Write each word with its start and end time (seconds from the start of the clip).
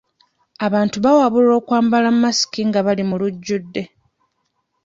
Abantu 0.65 0.97
baawabulwa 1.03 1.53
okwambala 1.59 2.07
masiki 2.21 2.61
nga 2.67 2.79
bali 2.85 3.03
mu 3.09 3.15
lujjudde. 3.21 3.83